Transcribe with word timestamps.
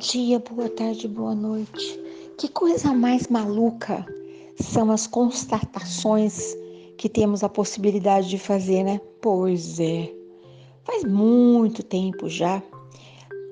dia, 0.00 0.38
boa 0.38 0.66
tarde, 0.70 1.06
boa 1.06 1.34
noite. 1.34 2.00
Que 2.38 2.48
coisa 2.48 2.94
mais 2.94 3.28
maluca 3.28 4.06
são 4.58 4.90
as 4.90 5.06
constatações 5.06 6.56
que 6.96 7.06
temos 7.06 7.44
a 7.44 7.50
possibilidade 7.50 8.30
de 8.30 8.38
fazer, 8.38 8.82
né? 8.82 8.98
Pois 9.20 9.78
é. 9.78 10.10
Faz 10.84 11.04
muito 11.04 11.82
tempo 11.82 12.30
já 12.30 12.62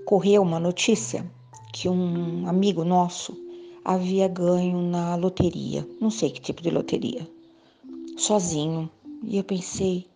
correu 0.07 0.41
uma 0.41 0.59
notícia 0.59 1.31
que 1.71 1.87
um 1.87 2.49
amigo 2.49 2.83
nosso 2.83 3.37
havia 3.85 4.27
ganho 4.27 4.80
na 4.80 5.17
loteria, 5.17 5.87
não 6.01 6.11
sei 6.11 6.30
que 6.30 6.41
tipo 6.41 6.62
de 6.62 6.71
loteria, 6.71 7.29
sozinho. 8.17 8.89
E 9.22 9.36
eu 9.36 9.44
pensei, 9.44 10.07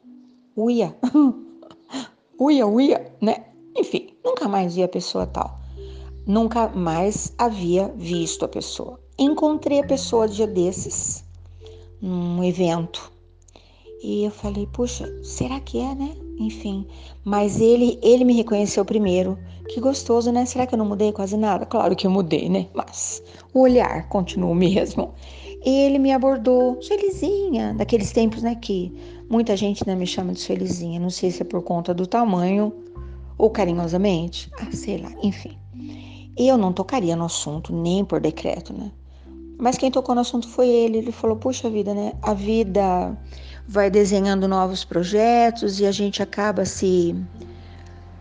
uia, 0.57 0.97
uia, 2.41 2.67
uia, 2.67 3.13
né? 3.21 3.45
Enfim, 3.77 4.15
nunca 4.25 4.49
mais 4.49 4.75
vi 4.75 4.83
a 4.83 4.89
pessoa 4.89 5.27
tal. 5.27 5.62
Nunca 6.27 6.69
mais 6.69 7.33
havia 7.37 7.93
visto 7.97 8.45
a 8.45 8.49
pessoa. 8.49 9.01
Encontrei 9.19 9.81
a 9.81 9.87
pessoa 9.87 10.29
dia 10.29 10.47
desses, 10.47 11.25
num 12.01 12.43
evento. 12.45 13.11
E 14.03 14.25
eu 14.25 14.31
falei, 14.31 14.67
puxa, 14.73 15.09
será 15.23 15.61
que 15.61 15.79
é, 15.79 15.95
né? 15.95 16.15
Enfim, 16.39 16.87
mas 17.25 17.61
ele, 17.61 17.99
ele 18.03 18.25
me 18.25 18.35
reconheceu 18.35 18.85
primeiro. 18.85 19.39
Que 19.69 19.81
gostoso, 19.81 20.33
né? 20.33 20.45
Será 20.45 20.67
que 20.67 20.75
eu 20.75 20.79
não 20.79 20.87
mudei 20.87 21.13
quase 21.13 21.37
nada? 21.37 21.65
Claro 21.65 21.95
que 21.95 22.07
eu 22.07 22.11
mudei, 22.11 22.49
né? 22.49 22.67
Mas 22.75 23.23
o 23.55 23.61
olhar 23.61 24.09
continua 24.09 24.51
o 24.51 24.55
mesmo. 24.55 25.15
Ele 25.65 25.99
me 25.99 26.11
abordou, 26.13 26.83
Felizinha, 26.83 27.73
daqueles 27.75 28.11
tempos, 28.11 28.43
né, 28.43 28.57
que 28.57 28.93
muita 29.31 29.57
gente 29.57 29.87
né, 29.87 29.95
me 29.95 30.07
chama 30.07 30.33
de 30.33 30.45
Felizinha. 30.45 30.99
Não 30.99 31.11
sei 31.11 31.31
se 31.31 31.43
é 31.43 31.45
por 31.45 31.63
conta 31.63 31.95
do 31.95 32.05
tamanho 32.05 32.73
ou 33.39 33.49
carinhosamente. 33.51 34.51
Ah, 34.59 34.73
sei 34.73 34.99
lá, 34.99 35.13
enfim. 35.23 35.62
Eu 36.37 36.57
não 36.57 36.73
tocaria 36.73 37.15
no 37.15 37.25
assunto, 37.25 37.73
nem 37.73 38.05
por 38.05 38.21
decreto, 38.21 38.73
né? 38.73 38.91
Mas 39.59 39.77
quem 39.77 39.91
tocou 39.91 40.15
no 40.15 40.23
assunto 40.23 40.49
foi 40.49 40.69
ele. 40.69 40.99
Ele 40.99 41.13
falou: 41.13 41.37
Puxa 41.37 41.71
vida, 41.71 41.95
né? 41.95 42.13
A 42.23 42.35
vida 42.35 43.17
vai 43.67 43.91
desenhando 43.91 44.49
novos 44.49 44.85
projetos 44.85 45.79
e 45.79 45.87
a 45.87 45.93
gente 45.93 46.23
acaba 46.23 46.65
se 46.65 47.15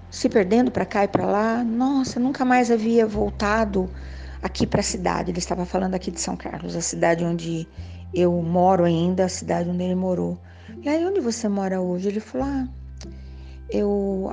se 0.09 0.27
perdendo 0.27 0.69
para 0.69 0.85
cá 0.85 1.05
e 1.05 1.07
para 1.07 1.25
lá. 1.25 1.63
Nossa, 1.63 2.19
nunca 2.19 2.43
mais 2.43 2.69
havia 2.69 3.07
voltado 3.07 3.89
aqui 4.43 4.67
para 4.67 4.81
a 4.81 4.83
cidade. 4.83 5.31
Ele 5.31 5.39
estava 5.39 5.65
falando 5.65 5.95
aqui 5.95 6.11
de 6.11 6.19
São 6.19 6.35
Carlos, 6.35 6.75
a 6.75 6.81
cidade 6.81 7.23
onde 7.23 7.67
eu 8.13 8.31
moro 8.41 8.83
ainda, 8.83 9.25
a 9.25 9.29
cidade 9.29 9.69
onde 9.69 9.83
ele 9.83 9.95
morou. 9.95 10.37
E 10.83 10.89
aí, 10.89 11.05
onde 11.05 11.21
você 11.21 11.47
mora 11.47 11.81
hoje? 11.81 12.09
Ele 12.09 12.19
falou: 12.19 12.47
Ah, 12.47 12.67
eu 13.69 13.89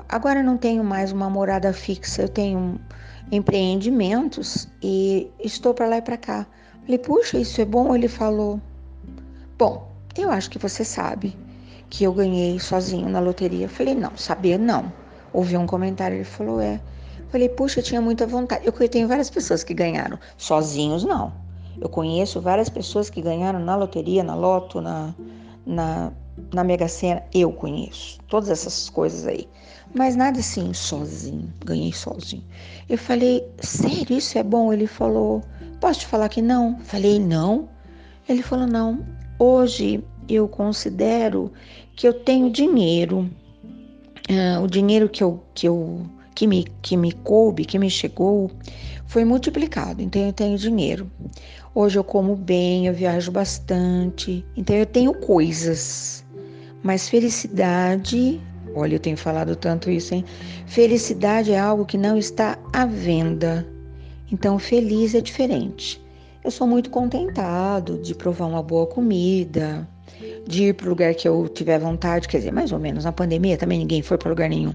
agora 0.08 0.42
não 0.42 0.56
tenho 0.56 0.84
mais 0.84 1.12
uma 1.12 1.30
morada 1.30 1.72
fixa, 1.72 2.22
eu 2.22 2.28
tenho 2.28 2.80
empreendimentos 3.30 4.68
e 4.82 5.30
estou 5.38 5.74
para 5.74 5.86
lá 5.86 5.96
e 5.98 6.02
para 6.02 6.16
cá. 6.16 6.46
Falei, 6.82 6.98
puxa, 6.98 7.38
isso 7.38 7.60
é 7.60 7.64
bom? 7.64 7.94
Ele 7.94 8.08
falou, 8.08 8.60
bom, 9.58 9.91
eu 10.16 10.30
acho 10.30 10.50
que 10.50 10.58
você 10.58 10.84
sabe 10.84 11.36
que 11.91 12.04
eu 12.04 12.12
ganhei 12.12 12.58
sozinho 12.58 13.08
na 13.08 13.20
loteria. 13.20 13.69
Falei, 13.69 13.94
não, 13.94 14.16
saber 14.16 14.58
não. 14.58 14.92
Ouvi 15.32 15.56
um 15.56 15.66
comentário, 15.66 16.16
ele 16.16 16.24
falou, 16.24 16.60
é. 16.60 16.80
Falei, 17.28 17.48
puxa, 17.48 17.80
eu 17.80 17.84
tinha 17.84 18.00
muita 18.00 18.26
vontade. 18.26 18.66
Eu 18.66 18.72
tenho 18.88 19.06
várias 19.06 19.28
pessoas 19.28 19.62
que 19.62 19.74
ganharam, 19.74 20.19
sozinhos 20.36 21.04
não. 21.04 21.32
Eu 21.80 21.88
conheço 21.88 22.41
várias 22.41 22.69
pessoas 22.69 23.08
que 23.10 23.20
ganharam 23.20 23.60
na 23.60 23.76
loteria, 23.76 24.24
na 24.24 24.34
loto, 24.34 24.80
na, 24.80 25.14
na, 25.64 26.12
na 26.53 26.64
Mega 26.64 26.89
Sena. 26.89 27.22
Eu 27.33 27.53
conheço 27.53 28.19
todas 28.28 28.50
essas 28.50 28.89
coisas 28.89 29.27
aí. 29.27 29.48
Mas 29.94 30.17
nada 30.17 30.41
assim, 30.41 30.72
sozinho, 30.75 31.53
ganhei 31.65 31.93
sozinho. 31.93 32.44
Eu 32.88 32.99
falei, 32.99 33.44
sério, 33.60 34.16
isso 34.16 34.38
é 34.38 34.43
bom? 34.43 34.72
Ele 34.72 34.87
falou, 34.87 35.43
posso 35.81 36.00
te 36.00 36.06
falar 36.06 36.28
que 36.28 36.43
não? 36.43 36.78
Falei, 36.81 37.19
não. 37.19 37.69
Ele 38.28 38.43
falou, 38.43 38.66
não. 38.66 39.04
Hoje 39.38 40.04
eu 40.28 40.47
considero 40.47 41.53
que 41.97 42.06
eu 42.06 42.12
tenho 42.12 42.50
dinheiro. 42.50 43.31
Uh, 44.28 44.62
o 44.62 44.66
dinheiro 44.66 45.09
que 45.09 45.25
eu, 45.25 45.43
que 45.54 45.66
eu 45.66 46.04
que 46.38 46.47
me, 46.47 46.65
que 46.82 46.97
me 46.97 47.10
coube, 47.10 47.65
que 47.65 47.81
me 47.81 47.91
chegou, 47.91 48.48
foi 49.06 49.25
multiplicado. 49.25 50.00
Então 50.00 50.22
eu 50.22 50.32
tenho 50.32 50.56
dinheiro. 50.56 51.10
Hoje 51.75 51.98
eu 51.98 52.04
como 52.04 52.37
bem, 52.37 52.87
eu 52.87 52.94
viajo 52.94 53.32
bastante. 53.32 54.47
Então 54.56 54.77
eu 54.77 54.87
tenho 54.87 55.12
coisas. 55.15 56.25
Mas 56.83 57.09
felicidade 57.09 58.41
Olha, 58.75 58.94
eu 58.94 59.00
tenho 59.00 59.16
falado 59.16 59.56
tanto 59.56 59.91
isso, 59.91 60.15
hein? 60.15 60.25
Felicidade 60.66 61.53
é 61.53 61.59
algo 61.59 61.84
que 61.84 61.99
não 61.99 62.16
está 62.16 62.59
à 62.72 62.87
venda. 62.87 63.66
Então, 64.31 64.59
feliz 64.59 65.15
é 65.15 65.21
diferente. 65.21 66.00
Eu 66.44 66.50
sou 66.50 66.66
muito 66.66 66.91
contentado 66.91 67.99
de 67.99 68.15
provar 68.15 68.47
uma 68.47 68.62
boa 68.62 68.87
comida, 68.87 69.89
de 70.47 70.65
ir 70.65 70.75
para 70.75 70.87
o 70.87 70.91
lugar 70.91 71.15
que 71.15 71.27
eu 71.27 71.49
tiver 71.49 71.78
vontade, 71.78 72.28
quer 72.28 72.39
dizer, 72.39 72.53
mais 72.53 72.72
ou 72.72 72.78
menos. 72.78 73.05
Na 73.05 73.12
pandemia 73.12 73.56
também 73.56 73.78
ninguém 73.78 74.03
foi 74.03 74.16
para 74.16 74.28
lugar 74.28 74.49
nenhum. 74.49 74.72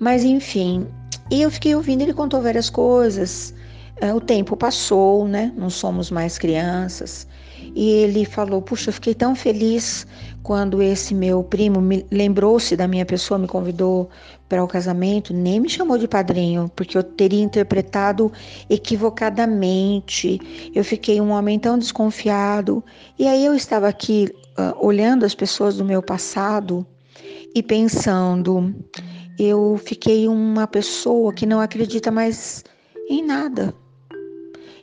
Mas, 0.00 0.24
enfim, 0.24 0.86
e 1.30 1.42
eu 1.42 1.50
fiquei 1.50 1.74
ouvindo, 1.74 2.02
ele 2.02 2.14
contou 2.14 2.40
várias 2.40 2.70
coisas. 2.70 3.54
É, 4.00 4.14
o 4.14 4.20
tempo 4.20 4.56
passou, 4.56 5.28
né? 5.28 5.52
Não 5.56 5.68
somos 5.68 6.10
mais 6.10 6.38
crianças. 6.38 7.26
E 7.74 7.90
ele 7.90 8.24
falou: 8.24 8.60
Puxa, 8.60 8.90
eu 8.90 8.94
fiquei 8.94 9.14
tão 9.14 9.34
feliz 9.34 10.06
quando 10.42 10.82
esse 10.82 11.14
meu 11.14 11.42
primo 11.42 11.80
me 11.80 12.04
lembrou-se 12.10 12.76
da 12.76 12.88
minha 12.88 13.06
pessoa, 13.06 13.38
me 13.38 13.46
convidou 13.46 14.10
para 14.48 14.62
o 14.62 14.68
casamento, 14.68 15.32
nem 15.32 15.60
me 15.60 15.68
chamou 15.68 15.96
de 15.96 16.06
padrinho, 16.06 16.70
porque 16.76 16.98
eu 16.98 17.02
teria 17.02 17.42
interpretado 17.42 18.30
equivocadamente. 18.68 20.40
Eu 20.74 20.84
fiquei 20.84 21.20
um 21.20 21.30
homem 21.30 21.58
tão 21.58 21.78
desconfiado. 21.78 22.84
E 23.18 23.26
aí 23.26 23.44
eu 23.44 23.54
estava 23.54 23.88
aqui 23.88 24.28
uh, 24.58 24.84
olhando 24.84 25.24
as 25.24 25.34
pessoas 25.34 25.76
do 25.76 25.84
meu 25.84 26.02
passado 26.02 26.86
e 27.54 27.62
pensando: 27.62 28.74
eu 29.38 29.80
fiquei 29.82 30.28
uma 30.28 30.66
pessoa 30.66 31.32
que 31.32 31.46
não 31.46 31.60
acredita 31.60 32.10
mais 32.10 32.64
em 33.08 33.24
nada. 33.24 33.74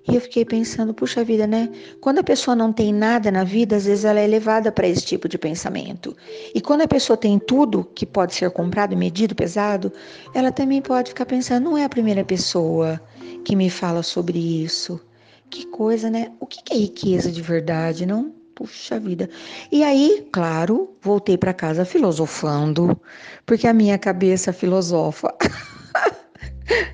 E 0.10 0.16
eu 0.16 0.22
fiquei 0.22 0.44
pensando, 0.44 0.92
puxa 0.92 1.24
vida, 1.24 1.46
né? 1.46 1.70
Quando 2.02 2.18
a 2.18 2.24
pessoa 2.24 2.56
não 2.56 2.74
tem 2.74 2.92
nada 2.92 3.32
na 3.32 3.44
vida, 3.44 3.76
às 3.76 3.86
vezes 3.86 4.06
ela 4.06 4.20
é 4.20 4.26
levada 4.26 4.72
para 4.72 4.88
esse 4.88 5.06
tipo 5.06 5.30
de 5.30 5.38
pensamento. 5.38 6.18
E 6.54 6.60
quando 6.60 6.82
a 6.82 6.88
pessoa 6.88 7.16
tem 7.16 7.38
tudo 7.38 7.84
que 7.94 8.08
pode 8.08 8.34
ser 8.34 8.50
comprado, 8.50 8.98
medido, 8.98 9.36
pesado, 9.36 9.94
ela 10.34 10.52
também 10.52 10.82
pode 10.82 11.10
ficar 11.10 11.28
pensando, 11.28 11.66
não 11.66 11.78
é 11.78 11.84
a 11.84 11.90
primeira 11.90 12.24
pessoa 12.26 13.00
que 13.46 13.56
me 13.56 13.70
fala 13.70 14.02
sobre 14.02 14.40
isso. 14.40 15.00
Que 15.48 15.68
coisa, 15.68 16.10
né? 16.10 16.32
O 16.40 16.48
que 16.48 16.62
é 16.74 16.78
riqueza 16.78 17.32
de 17.32 17.42
verdade, 17.42 18.06
não? 18.06 18.34
Puxa 18.56 19.00
vida. 19.00 19.30
E 19.72 19.84
aí, 19.84 20.28
claro, 20.32 20.96
voltei 21.02 21.38
para 21.38 21.54
casa 21.54 21.86
filosofando, 21.86 23.00
porque 23.46 23.68
a 23.68 23.74
minha 23.74 23.98
cabeça 23.98 24.52
filosofa. 24.52 25.34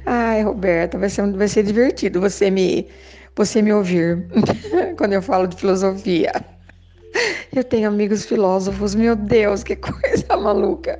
Ai, 0.05 0.43
Roberta, 0.43 0.97
vai 0.97 1.09
ser, 1.09 1.31
vai 1.33 1.47
ser 1.47 1.63
divertido 1.63 2.21
você 2.21 2.49
me, 2.49 2.87
você 3.35 3.61
me 3.61 3.73
ouvir 3.73 4.25
quando 4.97 5.13
eu 5.13 5.21
falo 5.21 5.47
de 5.47 5.55
filosofia. 5.55 6.31
Eu 7.55 7.63
tenho 7.63 7.87
amigos 7.87 8.25
filósofos, 8.25 8.93
meu 8.93 9.15
Deus, 9.15 9.63
que 9.63 9.75
coisa 9.75 10.25
maluca. 10.37 10.99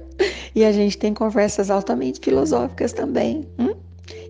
E 0.54 0.64
a 0.64 0.72
gente 0.72 0.98
tem 0.98 1.14
conversas 1.14 1.70
altamente 1.70 2.20
filosóficas 2.22 2.94
também. 2.94 3.48
Hum? 3.60 3.76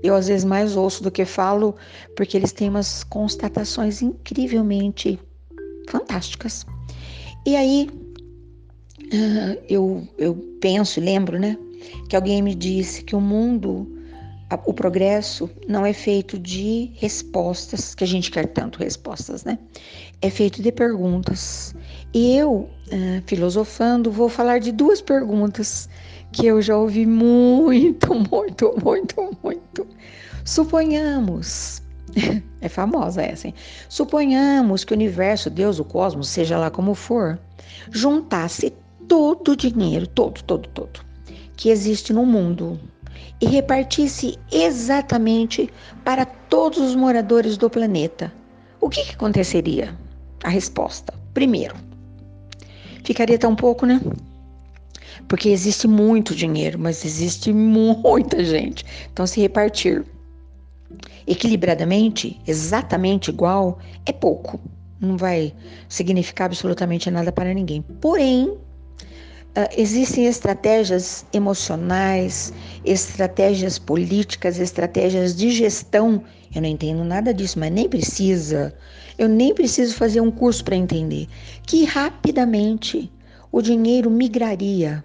Eu 0.01 0.15
às 0.15 0.27
vezes 0.27 0.43
mais 0.43 0.75
ouço 0.75 1.03
do 1.03 1.11
que 1.11 1.25
falo, 1.25 1.75
porque 2.15 2.37
eles 2.37 2.51
têm 2.51 2.69
umas 2.69 3.03
constatações 3.03 4.01
incrivelmente 4.01 5.19
fantásticas. 5.89 6.65
E 7.45 7.55
aí 7.55 7.89
uh, 9.03 9.63
eu, 9.69 10.07
eu 10.17 10.35
penso, 10.59 10.99
lembro, 10.99 11.39
né, 11.39 11.57
que 12.09 12.15
alguém 12.15 12.41
me 12.41 12.55
disse 12.55 13.03
que 13.03 13.15
o 13.15 13.21
mundo 13.21 13.94
o 14.65 14.73
progresso 14.73 15.49
não 15.67 15.85
é 15.85 15.93
feito 15.93 16.37
de 16.37 16.91
respostas, 16.95 17.95
que 17.95 18.03
a 18.03 18.07
gente 18.07 18.31
quer 18.31 18.47
tanto 18.47 18.79
respostas, 18.79 19.43
né? 19.43 19.57
É 20.21 20.29
feito 20.29 20.61
de 20.61 20.71
perguntas. 20.71 21.75
E 22.13 22.35
eu, 22.35 22.69
uh, 22.87 23.23
filosofando, 23.25 24.11
vou 24.11 24.29
falar 24.29 24.59
de 24.59 24.71
duas 24.71 25.01
perguntas 25.01 25.89
que 26.31 26.45
eu 26.45 26.61
já 26.61 26.77
ouvi 26.77 27.05
muito, 27.05 28.13
muito, 28.31 28.73
muito, 28.83 29.37
muito. 29.43 29.87
Suponhamos, 30.43 31.81
é 32.61 32.69
famosa 32.69 33.21
essa, 33.21 33.47
hein? 33.47 33.55
Suponhamos 33.89 34.83
que 34.83 34.93
o 34.93 34.95
universo, 34.95 35.49
Deus, 35.49 35.79
o 35.79 35.83
cosmos, 35.83 36.29
seja 36.29 36.57
lá 36.57 36.69
como 36.69 36.93
for, 36.93 37.39
juntasse 37.91 38.73
todo 39.07 39.51
o 39.51 39.55
dinheiro, 39.55 40.07
todo, 40.07 40.43
todo, 40.43 40.67
todo, 40.69 40.99
que 41.55 41.69
existe 41.69 42.11
no 42.13 42.25
mundo, 42.25 42.79
e 43.41 43.45
repartisse 43.45 44.37
exatamente 44.51 45.69
para 46.03 46.25
todos 46.25 46.79
os 46.79 46.95
moradores 46.95 47.57
do 47.57 47.69
planeta, 47.69 48.31
o 48.79 48.89
que, 48.89 49.03
que 49.03 49.15
aconteceria? 49.15 49.95
A 50.43 50.49
resposta: 50.49 51.13
primeiro, 51.33 51.75
ficaria 53.03 53.37
tão 53.37 53.55
pouco, 53.55 53.85
né? 53.85 54.01
Porque 55.27 55.49
existe 55.49 55.87
muito 55.87 56.35
dinheiro, 56.35 56.77
mas 56.79 57.03
existe 57.03 57.51
muita 57.53 58.43
gente. 58.43 58.85
Então, 59.11 59.25
se 59.25 59.41
repartir 59.41 60.05
equilibradamente, 61.27 62.39
exatamente 62.45 63.29
igual, 63.29 63.79
é 64.05 64.11
pouco. 64.11 64.59
Não 64.99 65.17
vai 65.17 65.53
significar 65.89 66.45
absolutamente 66.45 67.09
nada 67.11 67.31
para 67.31 67.53
ninguém. 67.53 67.81
Porém, 67.99 68.57
existem 69.77 70.25
estratégias 70.25 71.25
emocionais, 71.31 72.51
estratégias 72.83 73.79
políticas, 73.79 74.59
estratégias 74.59 75.35
de 75.35 75.51
gestão. 75.51 76.23
Eu 76.53 76.61
não 76.61 76.69
entendo 76.69 77.03
nada 77.03 77.33
disso, 77.33 77.59
mas 77.59 77.71
nem 77.71 77.87
precisa. 77.87 78.73
Eu 79.17 79.29
nem 79.29 79.53
preciso 79.53 79.95
fazer 79.95 80.19
um 80.19 80.31
curso 80.31 80.63
para 80.63 80.75
entender 80.75 81.27
que 81.65 81.85
rapidamente 81.85 83.11
o 83.51 83.61
dinheiro 83.61 84.11
migraria 84.11 85.03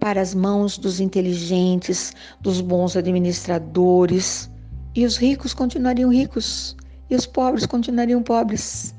para 0.00 0.20
as 0.20 0.34
mãos 0.34 0.78
dos 0.78 0.98
inteligentes, 0.98 2.12
dos 2.40 2.60
bons 2.60 2.96
administradores, 2.96 4.50
e 4.94 5.04
os 5.04 5.16
ricos 5.16 5.54
continuariam 5.54 6.10
ricos 6.10 6.76
e 7.08 7.14
os 7.14 7.26
pobres 7.26 7.66
continuariam 7.66 8.22
pobres. 8.22 8.94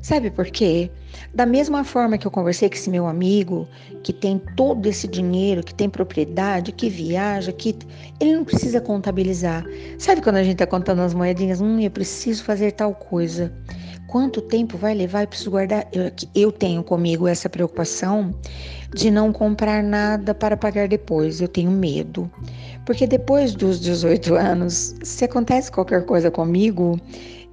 Sabe 0.00 0.30
por 0.30 0.46
quê? 0.46 0.90
Da 1.34 1.44
mesma 1.44 1.84
forma 1.84 2.16
que 2.18 2.26
eu 2.26 2.30
conversei 2.30 2.68
com 2.68 2.74
esse 2.74 2.90
meu 2.90 3.06
amigo, 3.06 3.66
que 4.02 4.12
tem 4.12 4.40
todo 4.56 4.86
esse 4.86 5.08
dinheiro, 5.08 5.62
que 5.62 5.74
tem 5.74 5.88
propriedade, 5.88 6.72
que 6.72 6.88
viaja, 6.88 7.52
que 7.52 7.76
ele 8.20 8.36
não 8.36 8.44
precisa 8.44 8.80
contabilizar. 8.80 9.64
Sabe 9.98 10.20
quando 10.22 10.36
a 10.36 10.42
gente 10.42 10.54
está 10.54 10.66
contando 10.66 11.00
as 11.00 11.14
moedinhas? 11.14 11.60
Hum, 11.60 11.80
eu 11.80 11.90
preciso 11.90 12.44
fazer 12.44 12.72
tal 12.72 12.94
coisa. 12.94 13.52
Quanto 14.06 14.40
tempo 14.40 14.76
vai 14.78 14.94
levar? 14.94 15.22
Eu 15.22 15.28
preciso 15.28 15.50
guardar. 15.50 15.88
Eu, 15.92 16.12
eu 16.34 16.52
tenho 16.52 16.84
comigo 16.84 17.26
essa 17.26 17.48
preocupação 17.48 18.32
de 18.94 19.10
não 19.10 19.32
comprar 19.32 19.82
nada 19.82 20.32
para 20.32 20.56
pagar 20.56 20.86
depois. 20.86 21.40
Eu 21.40 21.48
tenho 21.48 21.70
medo. 21.70 22.30
Porque 22.86 23.06
depois 23.06 23.54
dos 23.54 23.80
18 23.80 24.34
anos, 24.34 24.94
se 25.02 25.24
acontece 25.24 25.72
qualquer 25.72 26.04
coisa 26.04 26.30
comigo, 26.30 27.00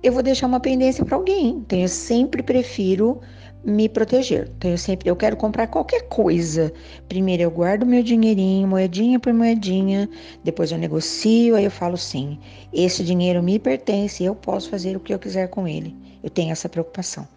eu 0.03 0.11
vou 0.11 0.21
deixar 0.21 0.47
uma 0.47 0.59
pendência 0.59 1.03
para 1.03 1.15
alguém. 1.15 1.63
Então 1.65 1.79
eu 1.79 1.87
sempre 1.87 2.43
prefiro 2.43 3.19
me 3.63 3.87
proteger. 3.87 4.49
Então 4.57 4.71
eu 4.71 4.77
sempre 4.77 5.09
eu 5.09 5.15
quero 5.15 5.35
comprar 5.37 5.67
qualquer 5.67 6.07
coisa. 6.07 6.73
Primeiro 7.07 7.43
eu 7.43 7.51
guardo 7.51 7.85
meu 7.85 8.03
dinheirinho, 8.03 8.67
moedinha 8.67 9.19
por 9.19 9.33
moedinha, 9.33 10.09
depois 10.43 10.71
eu 10.71 10.77
negocio, 10.77 11.55
aí 11.55 11.65
eu 11.65 11.71
falo 11.71 11.97
sim, 11.97 12.37
esse 12.73 13.03
dinheiro 13.03 13.41
me 13.43 13.59
pertence, 13.59 14.23
eu 14.23 14.35
posso 14.35 14.69
fazer 14.69 14.95
o 14.95 14.99
que 14.99 15.13
eu 15.13 15.19
quiser 15.19 15.47
com 15.49 15.67
ele. 15.67 15.95
Eu 16.23 16.29
tenho 16.29 16.51
essa 16.51 16.69
preocupação. 16.69 17.27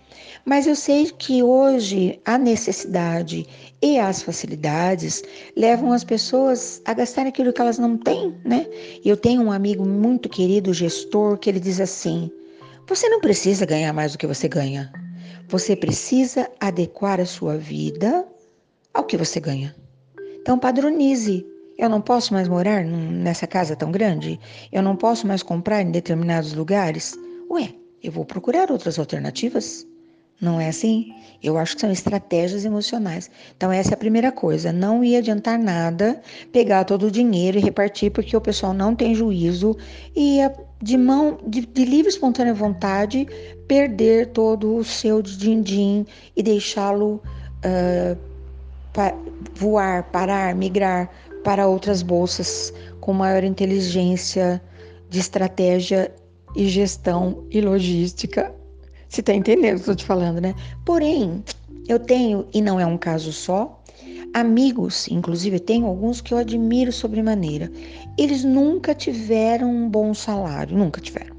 Mas 0.44 0.67
eu 0.67 0.76
sei 0.76 1.11
que 1.11 1.43
hoje 1.43 2.21
a 2.25 2.37
necessidade 2.37 3.47
e 3.81 3.99
as 3.99 4.23
facilidades 4.23 5.23
levam 5.56 5.93
as 5.93 6.05
pessoas 6.05 6.82
a 6.85 6.93
gastar 6.93 7.26
aquilo 7.26 7.53
que 7.53 7.61
elas 7.61 7.79
não 7.79 7.97
têm, 7.97 8.35
né? 8.44 8.67
Eu 9.05 9.17
tenho 9.17 9.43
um 9.43 9.50
amigo 9.50 9.87
muito 9.87 10.29
querido, 10.29 10.75
gestor, 10.75 11.38
que 11.38 11.49
ele 11.49 11.61
diz 11.61 11.81
assim: 11.81 12.31
você 12.87 13.09
não 13.09 13.21
precisa 13.21 13.65
ganhar 13.65 13.93
mais 13.93 14.12
do 14.12 14.19
que 14.19 14.26
você 14.26 14.47
ganha. 14.47 14.93
Você 15.49 15.76
precisa 15.76 16.50
adequar 16.58 17.20
a 17.20 17.26
sua 17.26 17.56
vida 17.56 18.26
ao 18.93 19.05
que 19.05 19.17
você 19.17 19.41
ganha. 19.41 19.75
Então, 20.41 20.58
padronize. 20.58 21.46
Eu 21.76 21.88
não 21.88 22.00
posso 22.00 22.32
mais 22.32 22.46
morar 22.46 22.85
nessa 22.85 23.49
casa 23.49 23.75
tão 23.75 23.91
grande? 23.91 24.38
Eu 24.70 24.81
não 24.81 24.94
posso 24.94 25.26
mais 25.26 25.43
comprar 25.43 25.82
em 25.82 25.91
determinados 25.91 26.52
lugares? 26.52 27.14
Ué, 27.50 27.75
eu 28.02 28.12
vou 28.12 28.25
procurar 28.25 28.70
outras 28.70 28.99
alternativas. 28.99 29.85
Não 30.41 30.61
é 30.61 30.69
assim? 30.69 31.14
Eu 31.43 31.56
acho 31.56 31.75
que 31.75 31.81
são 31.81 31.90
estratégias 31.90 32.64
emocionais. 32.64 33.31
Então, 33.56 33.73
essa 33.73 33.90
é 33.90 33.94
a 33.94 33.97
primeira 33.97 34.31
coisa. 34.31 34.73
Não 34.73 35.02
ia 35.02 35.19
adiantar 35.19 35.58
nada 35.58 36.20
pegar 36.52 36.85
todo 36.85 37.06
o 37.06 37.11
dinheiro 37.11 37.58
e 37.58 37.61
repartir, 37.61 38.11
porque 38.11 38.37
o 38.37 38.40
pessoal 38.40 38.75
não 38.75 38.94
tem 38.94 39.14
juízo 39.14 39.76
e 40.14 40.37
ia 40.37 40.55
de 40.82 40.97
mão 40.99 41.38
de, 41.47 41.64
de 41.64 41.85
livre 41.85 42.11
espontânea 42.11 42.52
vontade 42.52 43.26
perder 43.66 44.28
todo 44.28 44.76
o 44.76 44.84
seu 44.84 45.22
din-din 45.22 46.06
e 46.37 46.43
deixá-lo 46.43 47.22
uh, 47.64 48.19
voar, 49.55 50.05
parar, 50.11 50.55
migrar 50.55 51.11
para 51.43 51.66
outras 51.66 52.02
bolsas 52.02 52.72
com 53.00 53.12
maior 53.12 53.44
inteligência 53.44 54.62
de 55.11 55.19
estratégia 55.19 56.12
e 56.56 56.66
gestão 56.69 57.44
e 57.50 57.61
logística. 57.61 58.52
Você 59.08 59.20
está 59.20 59.34
entendendo 59.34 59.78
o 59.78 59.82
que 59.82 59.90
eu 59.90 59.93
estou 59.93 59.94
te 59.94 60.05
falando, 60.05 60.40
né? 60.40 60.55
Porém, 60.84 61.44
eu 61.88 61.99
tenho, 61.99 62.46
e 62.52 62.62
não 62.62 62.81
é 62.81 62.87
um 62.87 62.96
caso 62.96 63.32
só, 63.32 63.82
amigos, 64.32 65.06
inclusive 65.08 65.61
tenho 65.61 65.87
alguns 65.87 66.20
que 66.20 66.32
eu 66.32 66.38
admiro 66.38 66.90
sobremaneira. 66.90 67.70
Eles 68.19 68.43
nunca 68.43 68.94
tiveram 68.94 69.70
um 69.70 69.88
bom 69.88 70.14
salário, 70.14 70.76
nunca 70.76 71.00
tiveram. 71.00 71.33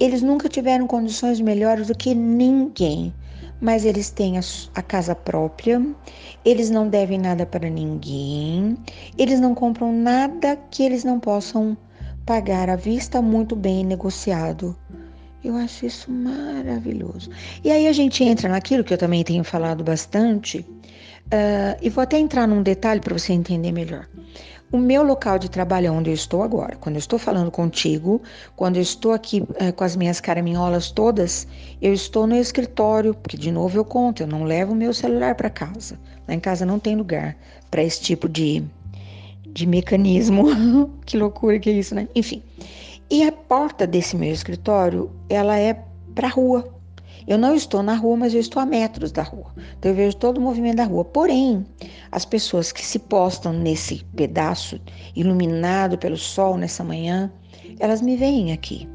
Eles 0.00 0.22
nunca 0.22 0.48
tiveram 0.48 0.86
condições 0.86 1.40
melhores 1.40 1.88
do 1.88 1.94
que 1.94 2.14
ninguém, 2.14 3.12
mas 3.60 3.84
eles 3.84 4.10
têm 4.10 4.38
a, 4.38 4.82
casa 4.82 5.14
própria, 5.14 5.84
eles 6.44 6.70
não 6.70 6.88
devem 6.88 7.18
nada 7.18 7.44
para 7.44 7.68
ninguém, 7.68 8.76
eles 9.16 9.40
não 9.40 9.54
compram 9.54 9.92
nada 9.92 10.56
que 10.70 10.84
eles 10.84 11.02
não 11.02 11.18
possam 11.18 11.76
pagar 12.24 12.70
à 12.70 12.76
vista 12.76 13.20
muito 13.20 13.56
bem 13.56 13.84
negociado. 13.84 14.76
Eu 15.42 15.56
acho 15.56 15.86
isso 15.86 16.10
maravilhoso. 16.12 17.30
E 17.64 17.70
aí 17.70 17.88
a 17.88 17.92
gente 17.92 18.22
entra 18.22 18.48
naquilo 18.48 18.84
que 18.84 18.92
eu 18.92 18.98
também 18.98 19.24
tenho 19.24 19.42
falado 19.42 19.82
bastante, 19.82 20.64
Uh, 21.28 21.76
e 21.82 21.90
vou 21.90 22.02
até 22.02 22.18
entrar 22.18 22.46
num 22.48 22.62
detalhe 22.62 23.00
para 23.00 23.16
você 23.16 23.34
entender 23.34 23.70
melhor. 23.70 24.08
O 24.72 24.78
meu 24.78 25.02
local 25.02 25.38
de 25.38 25.50
trabalho 25.50 25.86
é 25.86 25.90
onde 25.90 26.10
eu 26.10 26.14
estou 26.14 26.42
agora. 26.42 26.76
Quando 26.76 26.96
eu 26.96 27.00
estou 27.00 27.18
falando 27.18 27.50
contigo, 27.50 28.22
quando 28.56 28.76
eu 28.76 28.82
estou 28.82 29.12
aqui 29.12 29.40
uh, 29.40 29.72
com 29.74 29.84
as 29.84 29.94
minhas 29.94 30.20
caraminholas 30.20 30.90
todas, 30.90 31.46
eu 31.80 31.92
estou 31.92 32.26
no 32.26 32.34
escritório, 32.34 33.14
porque 33.14 33.36
de 33.36 33.50
novo 33.50 33.78
eu 33.78 33.84
conto, 33.84 34.22
eu 34.22 34.26
não 34.26 34.44
levo 34.44 34.72
o 34.72 34.76
meu 34.76 34.92
celular 34.94 35.34
para 35.34 35.50
casa. 35.50 35.98
Lá 36.26 36.34
em 36.34 36.40
casa 36.40 36.64
não 36.64 36.78
tem 36.78 36.96
lugar 36.96 37.36
para 37.70 37.82
esse 37.82 38.00
tipo 38.00 38.28
de, 38.28 38.62
de 39.46 39.66
mecanismo. 39.66 40.46
que 41.04 41.16
loucura 41.16 41.58
que 41.58 41.68
é 41.68 41.72
isso, 41.72 41.94
né? 41.94 42.08
Enfim. 42.14 42.42
E 43.10 43.26
a 43.26 43.32
porta 43.32 43.86
desse 43.86 44.16
meu 44.16 44.32
escritório, 44.32 45.10
ela 45.28 45.58
é 45.58 45.82
para 46.14 46.28
rua. 46.28 46.77
Eu 47.26 47.36
não 47.36 47.54
estou 47.54 47.82
na 47.82 47.94
rua, 47.94 48.16
mas 48.16 48.34
eu 48.34 48.40
estou 48.40 48.60
a 48.60 48.66
metros 48.66 49.12
da 49.12 49.22
rua. 49.22 49.52
Então 49.78 49.90
eu 49.90 49.94
vejo 49.94 50.16
todo 50.16 50.38
o 50.38 50.40
movimento 50.40 50.76
da 50.76 50.84
rua. 50.84 51.04
Porém, 51.04 51.66
as 52.10 52.24
pessoas 52.24 52.72
que 52.72 52.84
se 52.84 52.98
postam 52.98 53.52
nesse 53.52 54.04
pedaço 54.16 54.80
iluminado 55.14 55.98
pelo 55.98 56.16
sol 56.16 56.56
nessa 56.56 56.84
manhã, 56.84 57.30
elas 57.78 58.00
me 58.00 58.16
veem 58.16 58.52
aqui. 58.52 58.88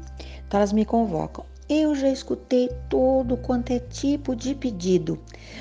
Então 0.46 0.58
elas 0.58 0.72
me 0.72 0.84
convocam. 0.84 1.44
Eu 1.68 1.94
já 1.94 2.10
escutei 2.10 2.68
todo 2.90 3.38
quanto 3.38 3.72
é 3.72 3.78
tipo 3.78 4.36
de 4.36 4.54
pedido. 4.54 5.18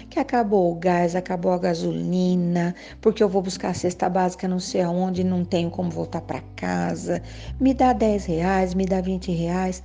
Que 0.10 0.20
acabou 0.20 0.72
o 0.72 0.76
gás, 0.76 1.16
acabou 1.16 1.54
a 1.54 1.58
gasolina, 1.58 2.76
porque 3.00 3.24
eu 3.24 3.30
vou 3.30 3.42
buscar 3.42 3.70
a 3.70 3.74
cesta 3.74 4.10
básica 4.10 4.46
não 4.46 4.60
sei 4.60 4.82
aonde, 4.82 5.24
não 5.24 5.46
tenho 5.46 5.70
como 5.70 5.90
voltar 5.90 6.20
para 6.22 6.42
casa. 6.58 7.22
Me 7.58 7.74
dá 7.74 7.94
10 7.94 8.26
reais, 8.26 8.74
me 8.74 8.86
dá 8.86 9.00
20 9.00 9.32
reais. 9.32 9.82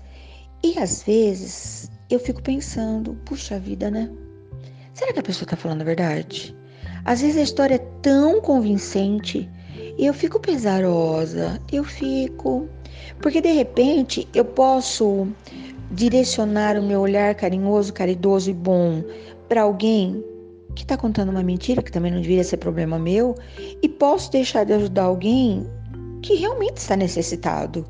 E 0.64 0.76
às 0.76 1.04
vezes 1.04 1.88
eu 2.10 2.18
fico 2.18 2.42
pensando, 2.42 3.14
puxa 3.24 3.58
vida, 3.58 3.90
né? 3.90 4.10
Será 4.94 5.12
que 5.12 5.20
a 5.20 5.22
pessoa 5.22 5.44
está 5.44 5.56
falando 5.56 5.82
a 5.82 5.84
verdade? 5.84 6.56
Às 7.04 7.20
vezes 7.20 7.36
a 7.36 7.42
história 7.42 7.74
é 7.76 7.86
tão 8.02 8.40
convincente 8.40 9.48
e 9.96 10.06
eu 10.06 10.14
fico 10.14 10.40
pesarosa, 10.40 11.60
eu 11.70 11.84
fico. 11.84 12.68
Porque 13.20 13.40
de 13.40 13.52
repente 13.52 14.28
eu 14.34 14.44
posso 14.44 15.28
direcionar 15.90 16.76
o 16.76 16.82
meu 16.82 17.00
olhar 17.00 17.34
carinhoso, 17.34 17.92
caridoso 17.92 18.50
e 18.50 18.54
bom 18.54 19.02
para 19.48 19.62
alguém 19.62 20.22
que 20.74 20.82
está 20.82 20.96
contando 20.96 21.30
uma 21.30 21.42
mentira, 21.42 21.82
que 21.82 21.90
também 21.90 22.12
não 22.12 22.20
deveria 22.20 22.44
ser 22.44 22.58
problema 22.58 22.98
meu, 22.98 23.34
e 23.82 23.88
posso 23.88 24.30
deixar 24.30 24.64
de 24.64 24.72
ajudar 24.72 25.04
alguém 25.04 25.66
que 26.22 26.34
realmente 26.34 26.76
está 26.76 26.94
necessitado. 26.96 27.84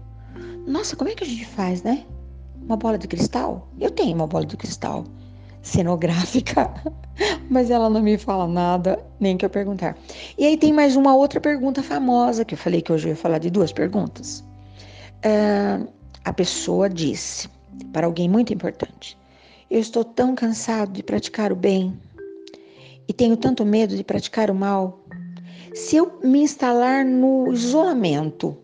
Nossa, 0.66 0.96
como 0.96 1.10
é 1.10 1.14
que 1.14 1.24
a 1.24 1.26
gente 1.26 1.44
faz, 1.44 1.82
né? 1.82 2.04
Uma 2.62 2.76
bola 2.76 2.98
de 2.98 3.08
cristal? 3.08 3.68
Eu 3.80 3.90
tenho 3.90 4.14
uma 4.14 4.26
bola 4.26 4.44
de 4.44 4.56
cristal 4.56 5.04
cenográfica, 5.62 6.72
mas 7.50 7.70
ela 7.70 7.90
não 7.90 8.02
me 8.02 8.16
fala 8.16 8.46
nada, 8.46 9.02
nem 9.20 9.36
que 9.36 9.44
eu 9.44 9.50
perguntar. 9.50 9.96
E 10.36 10.46
aí 10.46 10.56
tem 10.56 10.72
mais 10.72 10.96
uma 10.96 11.14
outra 11.14 11.40
pergunta 11.40 11.82
famosa, 11.82 12.44
que 12.44 12.54
eu 12.54 12.58
falei 12.58 12.80
que 12.80 12.92
hoje 12.92 13.08
eu 13.08 13.10
ia 13.10 13.16
falar 13.16 13.38
de 13.38 13.50
duas 13.50 13.72
perguntas. 13.72 14.44
Uh, 15.24 15.88
a 16.24 16.32
pessoa 16.32 16.88
disse 16.88 17.48
para 17.92 18.06
alguém 18.06 18.28
muito 18.28 18.52
importante: 18.52 19.18
Eu 19.70 19.80
estou 19.80 20.04
tão 20.04 20.34
cansado 20.34 20.92
de 20.92 21.02
praticar 21.02 21.52
o 21.52 21.56
bem 21.56 21.98
e 23.08 23.12
tenho 23.12 23.36
tanto 23.36 23.64
medo 23.64 23.96
de 23.96 24.04
praticar 24.04 24.50
o 24.50 24.54
mal. 24.54 25.00
Se 25.74 25.96
eu 25.96 26.18
me 26.22 26.40
instalar 26.40 27.04
no 27.04 27.52
isolamento, 27.52 28.56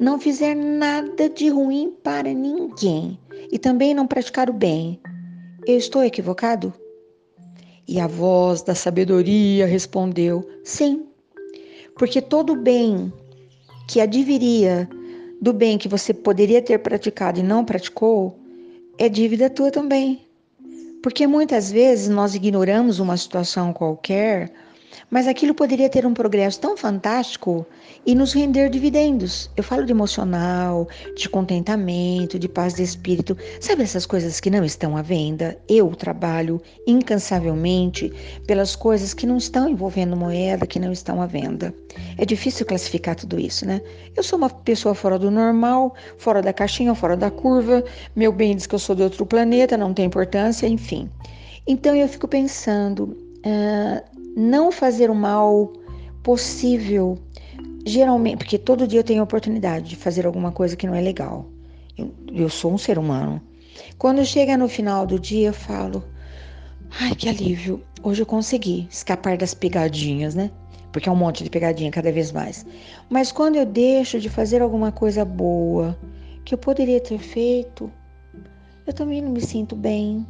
não 0.00 0.18
fizer 0.18 0.54
nada 0.56 1.28
de 1.28 1.50
ruim 1.50 1.94
para 2.02 2.32
ninguém 2.32 3.18
e 3.52 3.58
também 3.58 3.92
não 3.92 4.06
praticar 4.06 4.48
o 4.48 4.52
bem, 4.54 4.98
eu 5.66 5.76
estou 5.76 6.02
equivocado? 6.02 6.72
E 7.86 8.00
a 8.00 8.06
voz 8.06 8.62
da 8.62 8.74
sabedoria 8.74 9.66
respondeu: 9.66 10.48
Sim, 10.64 11.04
porque 11.98 12.22
todo 12.22 12.56
bem 12.56 13.12
que 13.86 14.00
adviria 14.00 14.88
do 15.38 15.52
bem 15.52 15.76
que 15.76 15.88
você 15.88 16.14
poderia 16.14 16.62
ter 16.62 16.78
praticado 16.78 17.38
e 17.38 17.42
não 17.42 17.62
praticou, 17.62 18.38
é 18.96 19.06
dívida 19.06 19.50
tua 19.50 19.70
também. 19.70 20.26
Porque 21.02 21.26
muitas 21.26 21.70
vezes 21.70 22.08
nós 22.08 22.34
ignoramos 22.34 23.00
uma 23.00 23.16
situação 23.16 23.72
qualquer 23.72 24.50
mas 25.10 25.26
aquilo 25.26 25.54
poderia 25.54 25.88
ter 25.88 26.06
um 26.06 26.14
progresso 26.14 26.60
tão 26.60 26.76
fantástico 26.76 27.66
e 28.06 28.14
nos 28.14 28.32
render 28.32 28.70
dividendos. 28.70 29.50
Eu 29.56 29.62
falo 29.62 29.84
de 29.84 29.92
emocional, 29.92 30.88
de 31.16 31.28
contentamento, 31.28 32.38
de 32.38 32.48
paz 32.48 32.74
de 32.74 32.82
espírito. 32.82 33.36
Sabe 33.60 33.82
essas 33.82 34.06
coisas 34.06 34.40
que 34.40 34.50
não 34.50 34.64
estão 34.64 34.96
à 34.96 35.02
venda? 35.02 35.58
Eu 35.68 35.88
trabalho 35.94 36.60
incansavelmente 36.86 38.12
pelas 38.46 38.74
coisas 38.76 39.12
que 39.14 39.26
não 39.26 39.36
estão 39.36 39.68
envolvendo 39.68 40.16
moeda, 40.16 40.66
que 40.66 40.78
não 40.78 40.92
estão 40.92 41.20
à 41.20 41.26
venda. 41.26 41.74
É 42.16 42.24
difícil 42.24 42.64
classificar 42.66 43.16
tudo 43.16 43.38
isso, 43.38 43.66
né? 43.66 43.80
Eu 44.16 44.22
sou 44.22 44.38
uma 44.38 44.50
pessoa 44.50 44.94
fora 44.94 45.18
do 45.18 45.30
normal, 45.30 45.94
fora 46.18 46.40
da 46.40 46.52
caixinha, 46.52 46.94
fora 46.94 47.16
da 47.16 47.30
curva. 47.30 47.84
Meu 48.14 48.32
bem 48.32 48.56
diz 48.56 48.66
que 48.66 48.74
eu 48.74 48.78
sou 48.78 48.94
de 48.94 49.02
outro 49.02 49.26
planeta, 49.26 49.76
não 49.76 49.92
tem 49.92 50.06
importância, 50.06 50.66
enfim. 50.66 51.10
Então 51.66 51.94
eu 51.94 52.08
fico 52.08 52.26
pensando. 52.26 53.16
Uh, 53.40 54.09
não 54.36 54.70
fazer 54.70 55.10
o 55.10 55.14
mal 55.14 55.72
possível. 56.22 57.18
Geralmente, 57.84 58.38
porque 58.38 58.58
todo 58.58 58.86
dia 58.86 59.00
eu 59.00 59.04
tenho 59.04 59.20
a 59.20 59.24
oportunidade 59.24 59.88
de 59.88 59.96
fazer 59.96 60.26
alguma 60.26 60.52
coisa 60.52 60.76
que 60.76 60.86
não 60.86 60.94
é 60.94 61.00
legal. 61.00 61.46
Eu, 61.96 62.12
eu 62.32 62.48
sou 62.48 62.72
um 62.72 62.78
ser 62.78 62.98
humano. 62.98 63.40
Quando 63.98 64.24
chega 64.24 64.56
no 64.56 64.68
final 64.68 65.06
do 65.06 65.18
dia, 65.18 65.48
eu 65.48 65.54
falo: 65.54 66.04
ai, 67.00 67.14
que 67.14 67.28
alívio, 67.28 67.82
hoje 68.02 68.22
eu 68.22 68.26
consegui 68.26 68.86
escapar 68.90 69.36
das 69.36 69.54
pegadinhas, 69.54 70.34
né? 70.34 70.50
Porque 70.92 71.08
é 71.08 71.12
um 71.12 71.16
monte 71.16 71.44
de 71.44 71.50
pegadinha 71.50 71.90
cada 71.90 72.10
vez 72.10 72.32
mais. 72.32 72.66
Mas 73.08 73.30
quando 73.30 73.56
eu 73.56 73.64
deixo 73.64 74.18
de 74.18 74.28
fazer 74.28 74.60
alguma 74.60 74.90
coisa 74.90 75.24
boa 75.24 75.98
que 76.44 76.52
eu 76.52 76.58
poderia 76.58 77.00
ter 77.00 77.18
feito, 77.18 77.90
eu 78.86 78.92
também 78.92 79.22
não 79.22 79.30
me 79.30 79.40
sinto 79.40 79.76
bem 79.76 80.26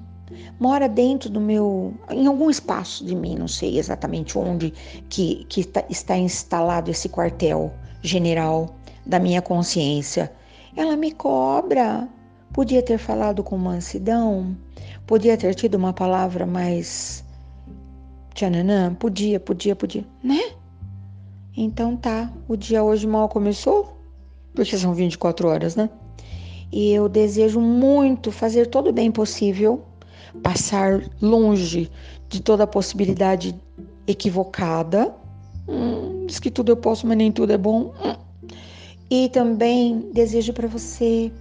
mora 0.59 0.89
dentro 0.89 1.29
do 1.31 1.41
meu, 1.41 1.95
em 2.11 2.27
algum 2.27 2.51
espaço 2.51 3.05
de 3.05 3.15
mim, 3.15 3.37
não 3.37 3.49
sei 3.49 3.79
exatamente 3.79 4.39
onde 4.39 4.73
que, 5.09 5.45
que 5.49 5.61
está, 5.61 5.85
está 5.89 6.17
instalado 6.17 6.91
esse 6.91 7.09
quartel 7.09 7.73
general 8.03 8.75
da 9.05 9.19
minha 9.19 9.43
consciência. 9.43 10.33
Ela 10.77 10.97
me 10.97 11.13
cobra. 11.13 12.09
Podia 12.53 12.83
ter 12.83 12.99
falado 12.99 13.45
com 13.45 13.57
mansidão, 13.57 14.57
podia 15.07 15.37
ter 15.37 15.55
tido 15.55 15.77
uma 15.77 15.93
palavra 15.93 16.45
mais 16.45 17.25
tchananã, 18.35 18.93
podia, 18.93 19.39
podia, 19.39 19.77
podia, 19.77 20.05
né? 20.23 20.55
Então 21.57 21.97
tá, 21.97 22.33
o 22.49 22.57
dia 22.57 22.83
hoje 22.83 23.07
mal 23.07 23.29
começou, 23.29 23.97
porque 24.53 24.77
são 24.77 24.95
24 24.95 25.47
horas, 25.47 25.77
né? 25.77 25.89
E 26.73 26.91
eu 26.91 27.09
desejo 27.09 27.61
muito 27.61 28.33
fazer 28.33 28.67
todo 28.67 28.91
o 28.91 28.93
bem 28.93 29.13
possível 29.13 29.85
passar 30.43 31.03
longe 31.21 31.91
de 32.29 32.41
toda 32.41 32.67
possibilidade 32.67 33.55
equivocada. 34.07 35.15
Hum, 35.69 36.27
diz 36.27 36.39
que 36.39 36.51
tudo 36.51 36.73
eu 36.73 36.77
posso, 36.77 37.07
mas 37.07 37.17
nem 37.17 37.31
tudo 37.33 37.53
é 37.53 37.59
bom. 37.59 37.93
Hum. 38.05 38.17
E 39.11 39.29
também 39.31 40.11
desejo 40.13 40.53
para 40.53 40.69
você 40.69 41.33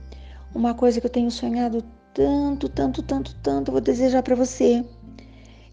uma 0.53 0.73
coisa 0.73 0.99
que 0.99 1.05
eu 1.05 1.11
tenho 1.11 1.29
sonhado 1.29 1.83
tanto, 2.13 2.67
tanto, 2.67 3.03
tanto, 3.03 3.35
tanto, 3.43 3.71
vou 3.71 3.81
desejar 3.81 4.23
para 4.23 4.35
você. 4.35 4.83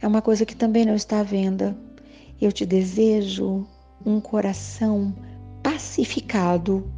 É 0.01 0.07
uma 0.07 0.21
coisa 0.21 0.45
que 0.45 0.55
também 0.55 0.85
não 0.85 0.95
está 0.95 1.21
à 1.21 1.23
venda. 1.23 1.77
Eu 2.41 2.53
te 2.53 2.67
desejo 2.67 3.67
um 4.05 4.21
coração 4.21 5.15
pacificado. 5.63 6.89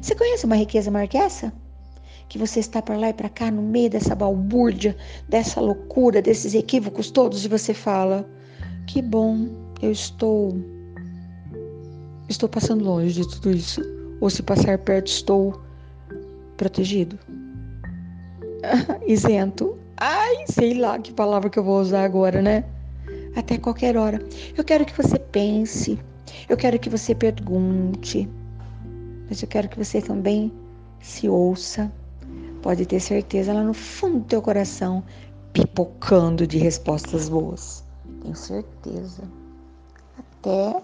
Você 0.00 0.14
conhece 0.14 0.44
uma 0.44 0.56
riqueza 0.56 0.90
maior 0.90 1.06
que 1.06 1.16
essa? 1.16 1.52
Que 2.30 2.38
você 2.38 2.60
está 2.60 2.80
para 2.80 2.96
lá 2.96 3.08
e 3.08 3.12
para 3.12 3.28
cá 3.28 3.50
no 3.50 3.60
meio 3.60 3.90
dessa 3.90 4.14
balbúrdia, 4.14 4.96
dessa 5.28 5.60
loucura, 5.60 6.22
desses 6.22 6.54
equívocos 6.54 7.10
todos 7.10 7.44
e 7.44 7.48
você 7.48 7.74
fala: 7.74 8.24
"Que 8.86 9.02
bom, 9.02 9.48
eu 9.82 9.90
estou 9.90 10.56
estou 12.28 12.48
passando 12.48 12.84
longe 12.84 13.20
de 13.20 13.28
tudo 13.28 13.50
isso, 13.50 13.82
ou 14.20 14.30
se 14.30 14.44
passar 14.44 14.78
perto 14.78 15.08
estou 15.08 15.60
protegido". 16.56 17.18
Isento. 19.06 19.76
Ai, 19.96 20.44
sei 20.48 20.74
lá 20.74 20.98
que 21.00 21.12
palavra 21.12 21.50
que 21.50 21.58
eu 21.58 21.64
vou 21.64 21.80
usar 21.80 22.04
agora, 22.04 22.40
né? 22.40 22.64
Até 23.34 23.58
qualquer 23.58 23.96
hora. 23.96 24.24
Eu 24.56 24.62
quero 24.62 24.84
que 24.84 24.96
você 24.96 25.18
pense, 25.18 25.98
eu 26.48 26.56
quero 26.56 26.78
que 26.78 26.88
você 26.88 27.12
pergunte, 27.12 28.28
mas 29.28 29.42
eu 29.42 29.48
quero 29.48 29.68
que 29.68 29.76
você 29.76 30.00
também 30.00 30.52
se 31.00 31.28
ouça 31.28 31.90
pode 32.62 32.86
ter 32.86 33.00
certeza 33.00 33.52
lá 33.52 33.62
no 33.62 33.74
fundo 33.74 34.20
do 34.20 34.24
teu 34.24 34.42
coração, 34.42 35.02
pipocando 35.52 36.46
de 36.46 36.58
respostas 36.58 37.28
boas. 37.28 37.84
Tenho 38.22 38.36
certeza. 38.36 39.22
Até 40.18 40.82